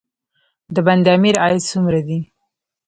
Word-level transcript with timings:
د 0.73 0.77
بند 0.85 1.05
امیر 1.15 1.35
عاید 1.43 1.61
څومره 1.71 1.99
دی؟ 2.07 2.19